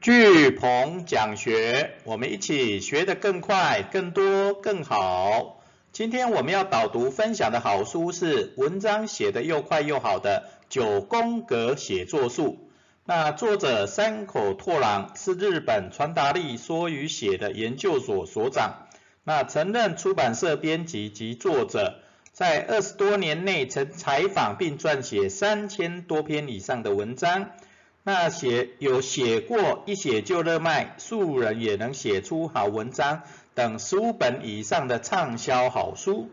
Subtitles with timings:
[0.00, 5.62] 巨鹏讲学，我们一起学得更快、更多、更好。
[5.92, 12.70] 今天我们要导读分享的好书是文章写得又快又好的九宫格写作术。
[13.04, 18.86] 那作者山口拓郎是日本传达力说与写的研究所所长，
[19.22, 21.96] 那曾任出版社编辑及作者，
[22.32, 27.50] 在二十多年内曾采访并撰写三千多篇以上的文章。
[28.02, 33.22] 那写有写过一写就热卖，素人也能写出好文章
[33.54, 36.30] 等十五本以上的畅销好书。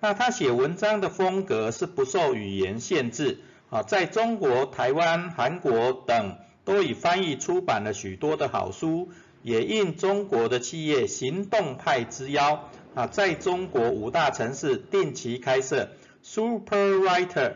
[0.00, 9.08] 那他写文章的风格是不受语言限制，啊，在中国、台湾、韩国等都已翻译出版了许多的好书，
[9.42, 15.88] 也应中国的企业行动派之邀，啊，在中国五大城市定期开设
[16.22, 17.54] Super Writer。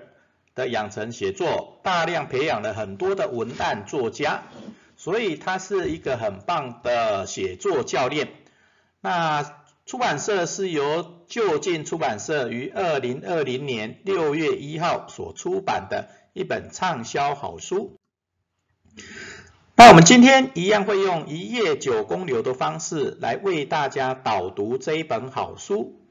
[0.54, 4.42] 的养成写作，大量培养了很多的文案作家，
[4.96, 8.28] 所以他是一个很棒的写作教练。
[9.00, 17.96] 那出版社是由就近出版社于二零二零年六月一号所出版的一本畅销好书。
[19.74, 26.01] 那我们今天一样会用一页九公流的方式来为大家导读这一本好书。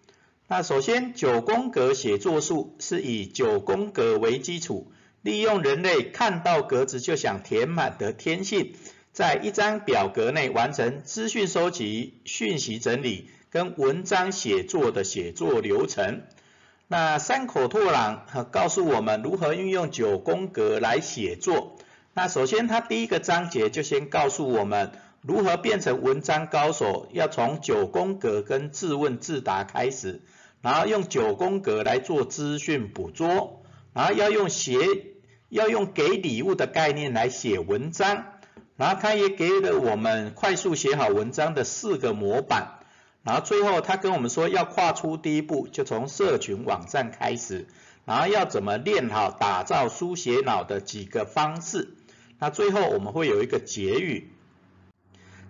[0.52, 8.74] 那首先，九宫格写作术是以九宫格为基础，利用人类看到格子就想填满的天性，
[9.14, 16.24] 在一张表格内完成资讯收集、讯息整理跟文章写作的写作流程。
[16.90, 21.78] 那山口拓朗告诉我们如何运用九宫格来写作。
[22.14, 24.92] 那首先，他第一个章节就先告诉我们
[25.22, 30.20] 如何变成文章高手，要从九宫格跟自问自答开始。
[30.62, 34.78] 然后用九宫格来做资讯捕捉，然后要用写
[35.50, 38.26] 要用给礼物的概念来写文章，
[38.78, 42.80] 然后他也给了我们快速写好文章的四个模板，
[43.24, 47.68] 然后最后他跟我们说要跨出第一步，就从社群网站开始，
[48.06, 51.96] 然后要怎么练好打造书写脑的几个方式，
[52.38, 54.30] 那最后我们会有一个结语。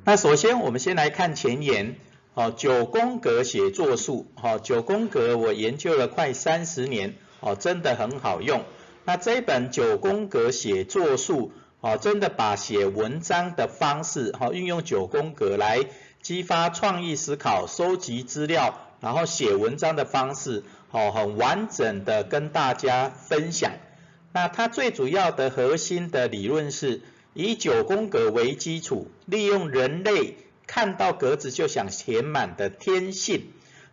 [0.06, 1.98] 那首先我们先来看前言。
[2.34, 8.64] 哦，九宫格写作术，哦，九宫格我研究了快三十年，哦，真的很好用。
[9.04, 15.82] 那这本九宫格写作术，哦，真的把写文章的方式，哦，运用九宫格来
[16.22, 23.74] 激发创意思考、收集资料，然后写文章的方式，哦，很完整的跟大家分享。
[24.32, 27.02] 那它最主要的核心的理论是
[27.34, 30.38] 以九宫格为基础，利用人类。
[30.74, 33.48] 看到格子就想填满的天性。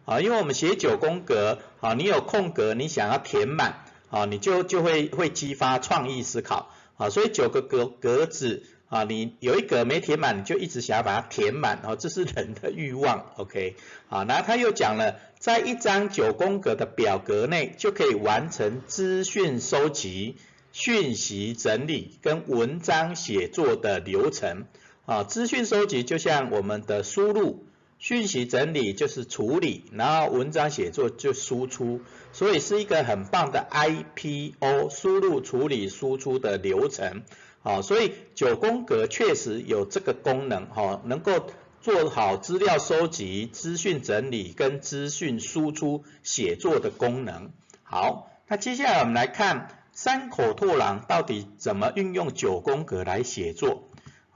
[0.05, 6.71] 啊，因为我们写九宫格啊，你有空格你想要填满啊，你就就会会激发创意思考。
[6.97, 13.75] 啊，所以九个格格子啊，你有一格没填满，你就一直想要把它填满啊，这是人的欲望，OK？
[14.09, 20.37] 啊，然后他又讲了，在一张九宫格的表格内就可以完成资讯收集、
[20.71, 24.65] 讯息整理跟文章写作的流程。
[25.09, 27.65] 啊，资讯收集就像我们的输入，
[27.99, 37.23] 讯息整理就是处理，然后文章写作就输出，所以是一个很棒的 IPO 输入、处理、输出的流程。
[37.63, 41.47] 好，所以九宫格确实有这个功能，哈，能够
[41.81, 47.51] 做好资料收集、资讯整理跟资讯输出写作的功能。
[47.83, 53.88] 好，那接下来我们来看三口拓郎到底怎么运用九宫格来写作。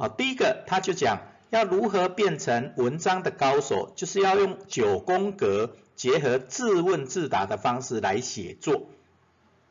[0.02, 1.20] 好，第一个他就讲
[1.50, 8.88] 要如何变成文章的高手，就是要用九宫格结合自问自答的方式来写作。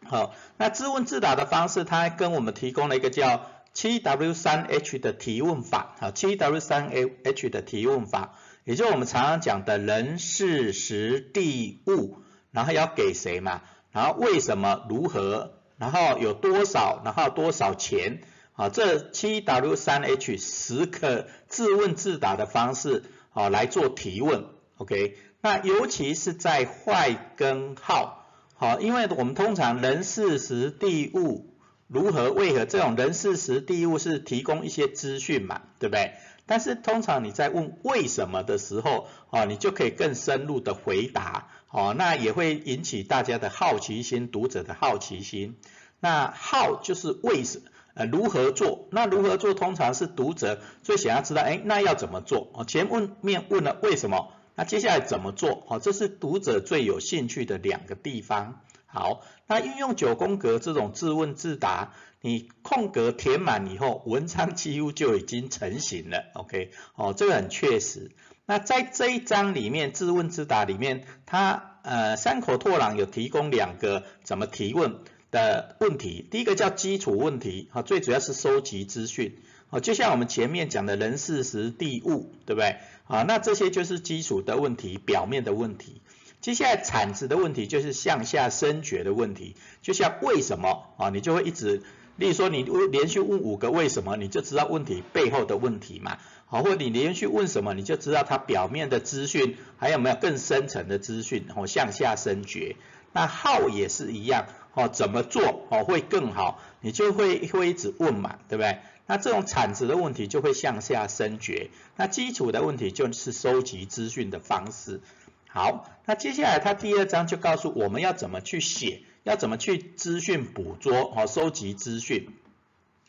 [0.05, 5.97] 好，那自问自答的方式，他跟我们提供了一个叫七 W 三 H 的提问法。
[5.99, 12.19] 好，七 W 三 H 的提问法，也就是我们常常讲的人事时地物，
[12.51, 18.21] 然后要给谁嘛，然后为什么如何，然后有多少，然后多少钱。
[18.61, 24.45] 啊，这七 W 三 H 十个自问自答的方式，啊来做提问
[24.77, 25.17] ，OK？
[25.41, 31.55] 那尤其是在坏跟好，好，因为我们通常人事时地物
[31.87, 36.13] 如何为何这种人事时地物是提供一些资讯嘛，对不对？
[36.45, 45.57] 但是通常你在问为什么的时候，啊，你就可以更深入的回答，哦，那也会引起大家的好奇心，读者的好奇心。
[45.99, 47.63] 那好就是为什？
[47.93, 48.87] 呃，如何做？
[48.91, 49.53] 那如何做？
[49.53, 52.49] 通常是读者最想要知道，哎，那要怎么做？
[52.53, 54.31] 哦，前问面问了为什么？
[54.55, 55.65] 那接下来怎么做？
[55.67, 58.61] 哦，这是读者最有兴趣的两个地方。
[58.85, 66.25] 好，那运用九宫格这种自问自答，你空格填满以后，文章几乎就已经成型了。
[66.33, 68.11] OK，哦，这个很确实。
[68.45, 74.99] 那在这一章里面，自问自答里面，它呃山口拓朗有提供两个怎么提问
[75.31, 76.27] 的问题。
[76.29, 79.37] 第一个叫基础问题，哈，最主要是收集资讯，
[79.69, 82.77] 哦，就像我们前面讲的人事时地物，对不对？
[83.07, 86.01] 啊，那这些就是基础的问题，表面的问题。
[86.39, 91.83] 接下来产值的问题就是向下深掘的问题，就像为什么啊，你就会一直，
[92.17, 96.17] 例如说你连续问五个为什么，你就知道问题背后的问题嘛，
[96.47, 102.75] 好，或你连续问什么，你就知道它表面的资讯还有没有更深层的资讯，然后，向下深掘。
[103.13, 108.79] 那号也是一样，哦，怎么做哦会更好，你就会会一直问嘛，对不对？
[109.07, 115.01] 那这种产值的问题就会向下深掘，那基础的问题就是收集资讯的方式。
[115.49, 122.29] 好，那接下来他第二章就告诉我们要怎么去写，要怎么去资讯捕捉，哦，收集资讯。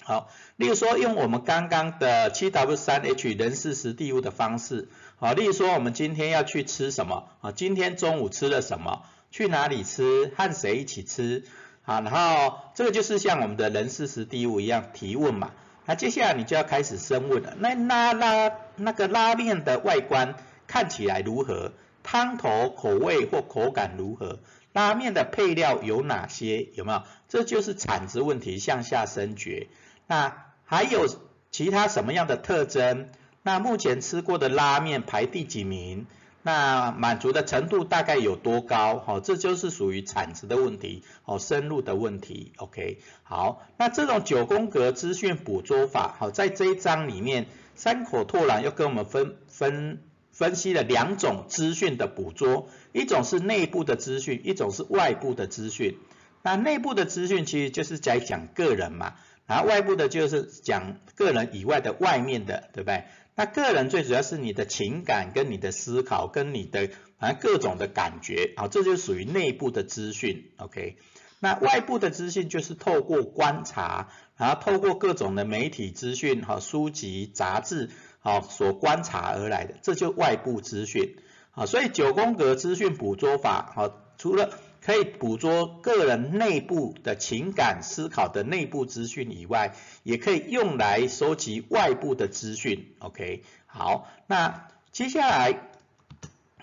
[0.03, 11.43] 好，例如说用我们刚刚的七 W 三 H 人事实地物的方式，好，例如说我们今天要去吃什么，啊，今天中午吃了什么，去哪里吃，和谁一起吃，
[11.85, 15.51] 啊，然后这个就是像我们的人事实地物一样提问嘛。
[15.87, 20.37] 那接下来你就要开始深问了，那拉拉那个拉面的外观
[20.69, 21.73] 看起来如何？
[22.05, 24.39] 汤头口味或口感如何？
[24.73, 26.69] 拉面的配料有哪些？
[26.75, 27.03] 有没有？
[27.29, 29.69] 这就是产值问题向下深掘。
[30.07, 31.07] 那还有
[31.51, 33.09] 其他什么样的特征？
[33.43, 36.07] 那目前吃过的拉面排第几名？
[36.43, 38.99] 那满足的程度大概有多高？
[38.99, 42.53] 好，这就是属于产值的问题，好，深入的问题。
[42.57, 50.03] OK，好，那这种九宫格资讯捕捉法，好，在这一章里面，山口拓郎又跟我们分分。
[50.35, 55.99] 分析了两种资讯的捕捉，一种是内部的资讯，一种是外部的资讯。
[56.41, 59.13] 那内部的资讯其实就是在讲个人嘛，
[59.53, 63.05] 然后外部的就是讲个人以外的外面的，对不对？
[63.35, 66.89] 那个人最主要是你的情感跟你的思考跟你的
[67.19, 70.97] 反正各种的感觉，啊，这就属于内部的资讯，OK？
[71.39, 74.09] 那外部的资讯就是透过观察，
[74.39, 77.91] 然后透过各种的媒体资讯，哈，书籍、杂志。
[78.25, 81.17] 好，所观察而来的，这就外部资讯。
[81.51, 84.51] 好，所以九宫格资讯捕捉法，好，除了
[84.85, 92.93] 可以捕捉个人内部的情感思考的内部资讯以外，也可以用来收集外部的资讯。
[92.99, 95.59] OK，好，那接下来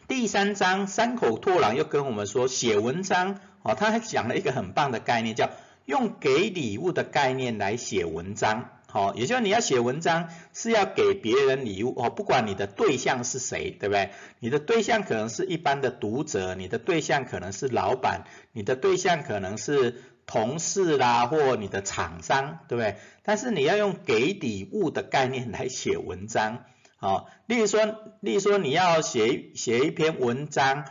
[0.07, 5.49] 第三章山口拓郎又跟我们说，写文章，哦，他还讲了一个很棒的概念，叫
[5.85, 8.69] 用给礼物的概念来写文章。
[8.91, 14.09] 好，也就是你要写文章是要给别人礼物哦，不管你的对象是谁，对不对？
[14.39, 22.97] 你的对象可能是一般的读者，你的对象可能是老板，你的对象可能是同事啦，或你的厂商，对不对？
[23.21, 26.63] 但是你要用给礼物的概念来写文章，
[26.97, 27.85] 好，例如说，
[28.21, 30.85] 例如说你要写写一篇文章，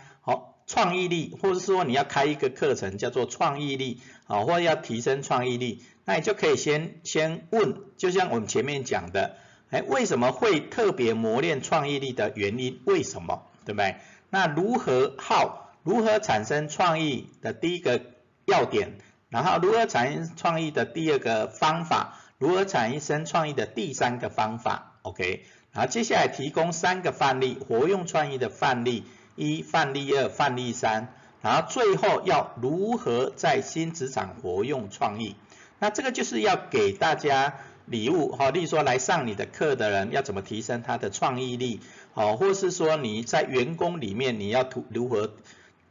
[0.69, 5.83] 创意力，或者说你要开一个课程叫做创意力，好，或者要提升创意力。
[6.05, 9.37] 那你就可以先先问，就像我们前面讲的，
[9.71, 12.81] 哎，为什么会特别磨练创意力的原因？
[12.85, 13.43] 为什么？
[13.65, 13.97] 对不对？
[14.31, 15.73] 那如何好？
[15.83, 18.03] 如何产生创意的第一个
[18.45, 18.99] 要点？
[19.31, 22.21] 然后如何产生创意的第二个方法？
[22.39, 29.05] 如何产生创意的第三个方法？OK，然后接下来提供三个范例，活用创意的范例
[29.39, 35.37] 一、范例二、范例三，然后最后要如何在新职场活用创意？
[35.79, 37.55] 那这个就是要给大家
[37.87, 41.81] 礼物，哈，例如说来上你的课的人要怎么提升他的创意力，
[42.13, 45.33] 好，或是说你在员工里面你要图如何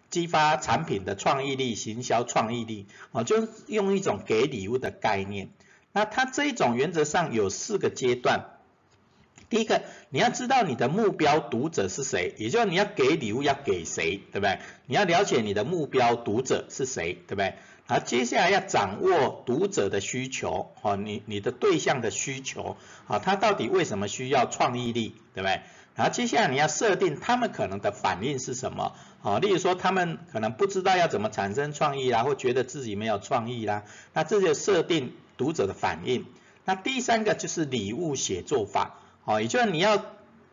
[0.10, 5.50] 激发产品的创意力、行销创意力，哦，就用一种给礼物的概念。
[5.94, 8.57] 那它这一种原则上有四个阶段，
[9.50, 14.60] 第一个你要知道你的目标读者是谁，也就是你要给礼物要给谁，对不对？
[14.86, 17.56] 你要了解你的目标读者是谁，对不对？
[17.86, 22.76] 好，接下来要掌握读者的需求，哦，你你的对象的需求，
[23.06, 25.62] 好，他到底为什么需要创意力，对不对？
[25.96, 36.26] 然后接下来你要设定他们可能的反应是什么，好，例如说他们可能不知道要怎么产生创意啦，或觉得自己没有创意啦，那这就设定读者的反应。
[36.66, 40.04] 那第三个就是礼物写作法，哦，也就是你要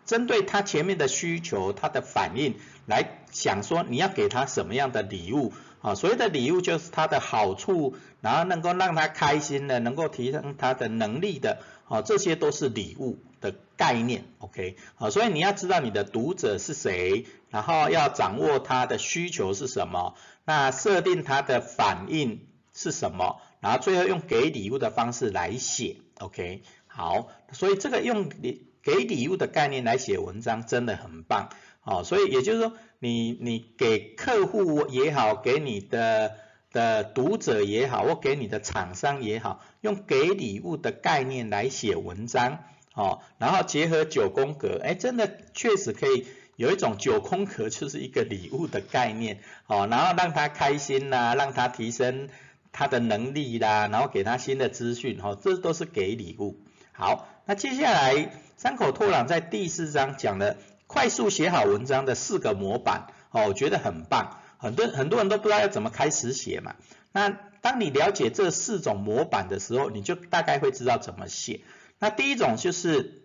[0.05, 5.53] 针对他前面的需求，他的反应来想说你要给他什么样的礼物。
[5.81, 20.15] 啊，所谓的礼物就是他的好处，然后能够让他开心的，能够提升他的能力的，啊，这些都是礼物的概念，OK，啊，所以你要知道你的读者是谁，然后要掌握他的需求是什么，
[20.47, 26.63] 那设定他的反应是什么，然后最后用给礼物的方式来写，OK，
[26.97, 31.49] 好，所以这个用礼给礼物的概念来写文章真的很棒。
[31.83, 36.37] 哦，所以也就是说，你你给客户也好，给你的
[36.71, 42.61] 的读者也好，或给你的厂商也好，用给礼物的概念来写文章，
[42.95, 52.31] 哦，然后结合九宫格，哎，真的确实可以有一种九宫格就是一个礼物的概念，哦，然后让他开心啦，让他提升
[52.73, 56.61] 他的能力啦，然后给他新的资讯，哦，这都是给礼物。
[56.97, 60.57] 好，那接下来三口拓朗在第四章讲了。
[60.87, 64.39] 快速写好文章的四个模板，哦，我觉得很棒。
[64.59, 66.77] 很多很多人都不知道要怎么开始写嘛。
[67.11, 71.63] 那当你了解这四种模板的时候，你就大概会知道怎么写。
[71.99, 73.25] 那第一种就是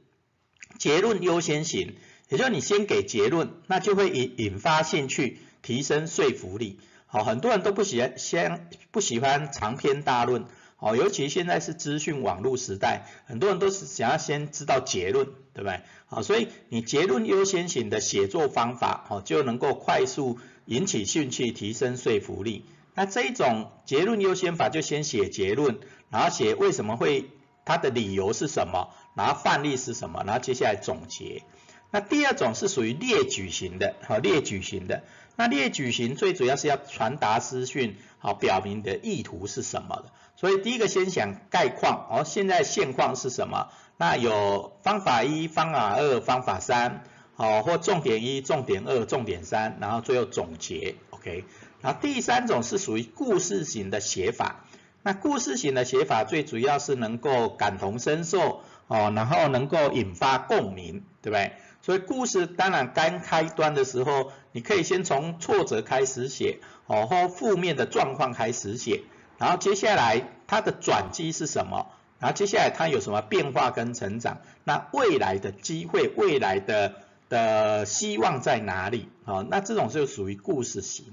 [0.80, 1.96] 结论优先型，
[2.30, 6.80] 也就是你先给结论，那就会引引发兴趣，提升说服力。
[7.06, 10.46] 好，很多人都不喜欢先不喜欢长篇大论。
[10.80, 15.82] 哦，尤其现在是资讯网络时代，很多人都是想要先知道结论，对不对？
[16.08, 22.66] 好，所以你结论优先型的写作方法，哦，就能够快速引起兴趣，提升说服力。
[22.96, 27.26] 那这一种结论优先法，就先写结论，然后写为什么会，
[27.66, 31.44] 它的理由是什么，然后范例是什么，然后接下来总结。
[31.92, 35.04] 那第二种是属于列举型的，好，列举型的。
[35.39, 40.12] 那列举型最主要是要传达资讯，好，表明的意图是什么的。
[40.36, 43.69] 所以第一个先想概况，哦，现在现况是什么？
[43.96, 47.05] 那有方法一、方法二、方法三，
[47.36, 51.46] 好，或重点一、重点二、重点三，然后最后总结，OK。
[51.79, 54.65] 然后第三种是属于故事型的写法，
[55.03, 61.53] 那故事型的写法最主要是能够感同身受，哦，然后能够引发共鸣，对不对？
[61.82, 69.04] 所以故事当然刚开端的时候，你可以先从挫折开始写，哦，或负面的状况开始写。
[69.38, 71.88] 然后接下来它的转机是什么？
[72.20, 74.42] 然后接下来它有什么变化跟成长？
[74.66, 76.96] 那未来的机会、未来的
[77.30, 79.08] 的希望在哪里？
[79.24, 81.06] 好，那这种就属于故事型。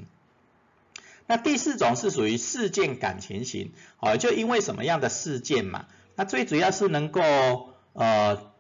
[1.28, 5.86] 那第四种是属于事件感情型，哦，就因为什么样的事件嘛？
[6.16, 7.20] 那最主要是能够
[7.92, 8.52] 呃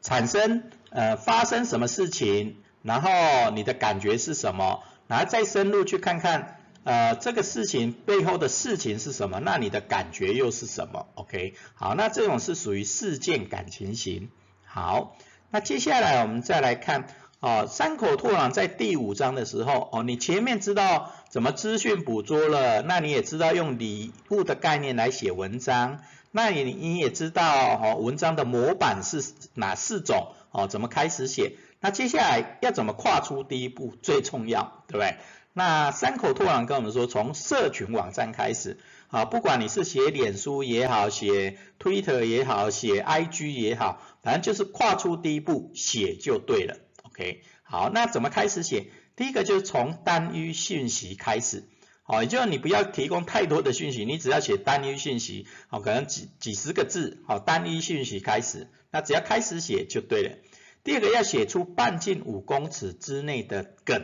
[0.00, 4.82] 产生呃发生什么事情，然后你的感觉是什么？
[5.06, 6.54] 然后再深入去看看。
[6.84, 9.40] 呃，这个事情背后的事情是什么？
[9.40, 14.30] 那你的感觉又是什么？OK，好，那这种是属于事件感情型。
[14.64, 15.14] 好，
[15.50, 17.06] 那接下来我们再来看，
[17.40, 30.28] 哦，三口拓朗在第五章的时候，哦，你前面知道怎么资讯捕捉了，那你也知道用礼物的概念来写文章，那你你也知道哦，文章的模板是哪四种？
[30.50, 31.52] 哦，怎么开始写？
[31.80, 35.16] 那接下来要怎么跨出第一步最重要，对不对？
[35.52, 38.78] 那三口拓朗跟我们说，从社群网站开始，
[39.08, 47.42] 啊，不管你是写脸书也好，写 Twitter 也好，写 IG 也好，反正就是跨出第一步，写就对了，OK。
[47.62, 48.86] 好，那怎么开始写？
[49.16, 51.68] 第一个就是从单一讯息开始，
[52.10, 60.36] 好，也就是你不要提供太多的讯息，你只要写单一讯息，好，可能几几十个字，好，单一讯息开始，那只要开始写就对了。
[60.84, 64.02] 第二个要写出半径五公尺之内的梗。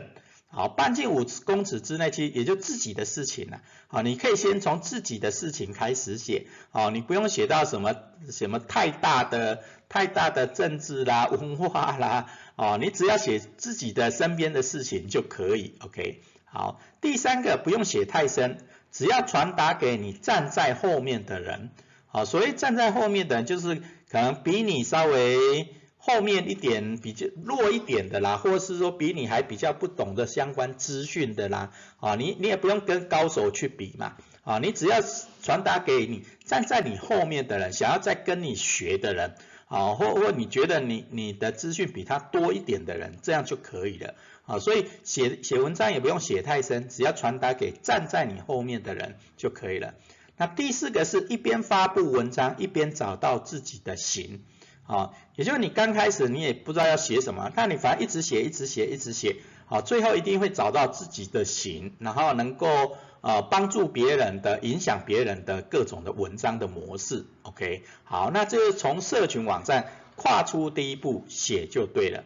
[0.48, 3.62] 好，半径五公尺之内，其实也就自己的事情了。
[3.88, 6.46] 好，你可以先从自己的事情开始写。
[6.70, 7.96] 好，你不用写到什么
[8.30, 12.26] 什么太大的、太大的政治啦、文化啦。
[12.56, 15.74] 哦，你只要写自己的身边的事情就可以。
[15.80, 16.20] OK。
[16.54, 18.56] 好，第三个不用写太深，
[18.90, 21.70] 只要传达给你站在后面的人。
[22.06, 23.74] 好，所谓站在后面的人，就是
[24.10, 25.74] 可能比你稍微。
[26.06, 35.00] 后面一点比较弱一点的啦，或者是说比你还比较不懂的相关资讯的啦，啊，你你也不用跟高手去比嘛，啊，你只要
[35.42, 39.34] 传达给你站在你后面的人，想要再跟你学的人，
[39.74, 44.14] 啊，或或你觉得你你的资讯比他多一点的人，这样就可以了，
[44.46, 49.94] 啊，所以写写文章也不用写太深，只要传达给站在你后面的人就可以了。
[50.36, 54.44] 那第四个是一边发布文章，一边找到自己的型。
[54.84, 72.22] 好，也就是你刚开始你也不知道要写什么，但你反正一直写，一直写，一直写，好，最后一定会找到自己的型，然后能够呃帮助别人的、影响别人的各种的文章的模式，OK，好，那这是从社群网站跨出第一步写就对了。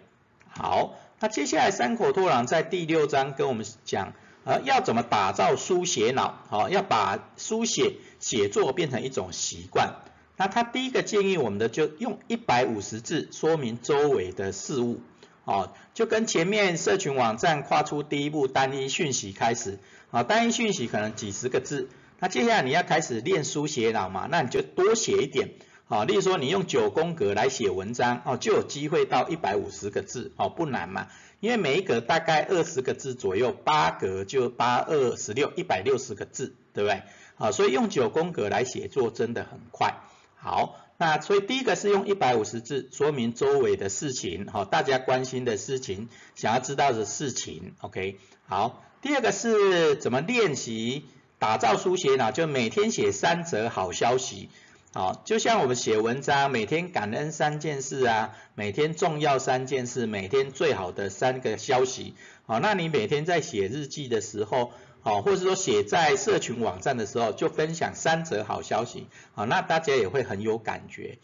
[0.49, 4.13] 好，那接下来三口拓朗在第六章跟我们讲。
[4.45, 6.39] 呃，要怎么打造书写脑？
[6.49, 9.97] 好，要把书写写作变成一种习惯。
[10.39, 15.01] 那他第一个建议我们的就用一百五十字说明周围的事物，
[15.49, 19.79] 哦，就跟前面社群网站跨出第一步单一讯息开始，
[20.11, 21.89] 啊，单一讯息可能几十个字，
[22.19, 25.53] 那接下来你要开始练书写脑嘛，那你就多写一点，
[25.89, 31.07] 啊，例如说你用九宫格来写文章，哦，就有机会到一百五十个字，哦，不难嘛，
[31.41, 37.03] 因为每一格大概二十个字左右，八格就八二十六，一百六十个字，对不对？
[37.39, 39.95] 啊，所以用九宫格来写作真的很快。
[40.41, 48.21] 好，那所以第一个是用一百五十字说明周围的事情，哈，大家关心的事情，想要知道的事情，OK。
[48.47, 51.05] 好，第二个是怎么练习
[51.41, 54.49] 打造书写呢，就每天写三则好消息，
[54.95, 62.15] 好，就像我们写文章，每天感恩三件事啊，每天重要三件事，每天最好的三个消息，
[62.47, 64.73] 好，那你每天在写日记的时候。
[65.09, 71.17] 好，或者说写在社群网站的时候，就分享三则好消息，好，那大家也会很有感觉。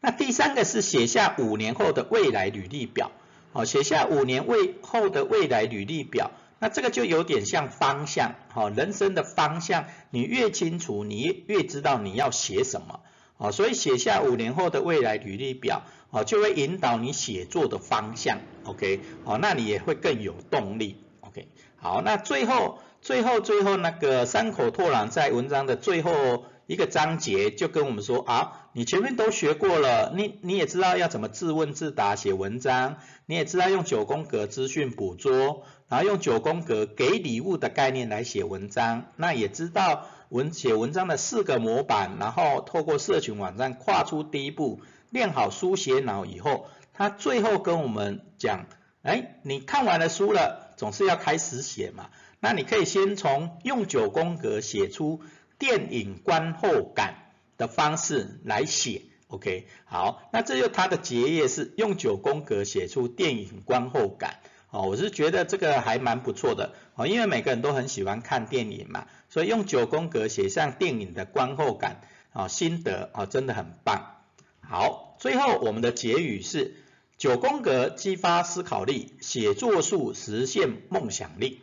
[0.00, 3.12] 那第三个是写下五年后的未来履历表，
[3.52, 13.02] 好，写下五年未后的未来履历表，那这个就有点像方向，好，人生的方向，你越清楚，你越知道你要写什么，
[13.36, 21.46] 好，所以写下五年后的未来履历表，好，就会引导你写作的方向，OK，好，那你也会更有动力，OK。
[21.84, 46.64] 好，那最后、最后、最后那个山口拓朗在文章的最后一个章节就跟我们说啊，你前面都学过了，你你也知道要怎么自问自答写文章，你也知道用九宫格资讯捕捉，然后用九宫格给礼物的概念来写文章，那也知道文写文章的四个模板，然后透过社群网站跨出第一步，练好书写脑以后，
[46.94, 48.64] 他最后跟我们讲，
[49.02, 50.63] 哎，你看完了书了。
[50.76, 55.20] 总是要开始写嘛，那你可以先从用九宫格写出
[55.58, 57.14] 电影观后感
[57.56, 64.40] 的方式来写，OK，好，那这就它的结业是用九宫格写出电影观后感，
[64.70, 72.00] 哦，我是觉得这个还蛮不错的，哦，因为每个人都很喜欢看电影嘛，所以用九宫格写上电影的观后感，
[72.32, 74.16] 啊，心得，啊，真的很棒。
[74.60, 76.76] 好，最后我们的结语是。
[77.16, 81.60] 九宫格激发思考力，写作术实现梦想力。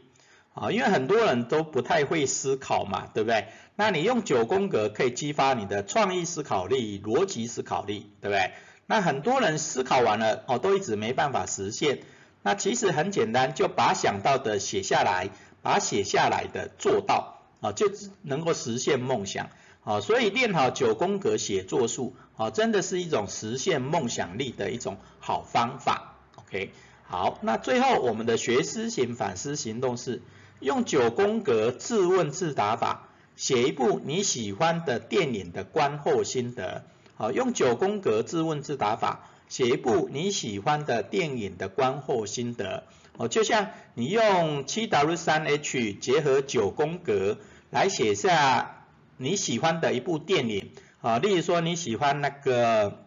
[0.53, 3.47] 啊，因为很多人都不太会思考嘛，对不对？
[3.77, 8.51] 那你用九宫格可以激发你的创意思考力、逻辑思考力，对不对？
[8.85, 11.99] 那很多人思考完了，哦，都一直没办法实现。
[12.43, 15.29] 那其实很简单，就把想到的写下来，
[15.61, 17.89] 把写下来的做到，啊，就
[18.21, 19.49] 能够实现梦想。
[19.83, 26.17] 好，所以练好九宫格写作术，好，真的是一种实现梦想力的一种好方法。
[26.35, 26.71] OK，
[27.03, 30.21] 好，那最后我们的学思型反思行动是
[30.59, 36.83] 用九宫格自问自答法，写一部你喜欢的电影的观后心得。
[37.15, 42.83] 好，用九宫格自问自答法，写一部你喜欢的电影的观后心得。
[43.17, 47.39] 哦，就像你用七 W 三 H 结合九宫格
[47.71, 48.77] 来写下。
[49.21, 53.05] 你喜欢的一部电影啊，例如说你喜欢那个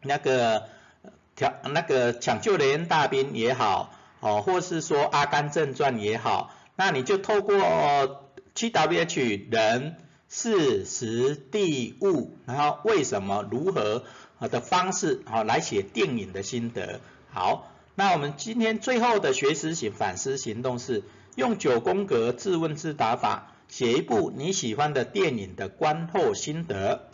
[0.00, 0.64] 那个
[1.36, 9.96] 抢那个抢救雷恩大兵也好，哦，或是说阿甘正传也好，那你就透过七 W H 人
[10.26, 14.04] 事时地物，然后为什么如何
[14.40, 17.00] 的方式好来写电影的心得。
[17.30, 23.52] 好，那我们今天最后的学习型反思行动是用九宫格自问自答法。
[23.68, 27.08] 写一部你喜欢的电影的观后心得。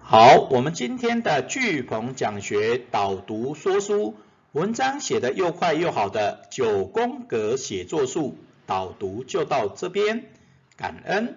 [0.00, 4.16] 好，我们今天的巨鹏讲学导读说书
[4.52, 10.24] 文章写的又快又好的九宫格写作术导读就到这边，
[10.76, 11.36] 感恩。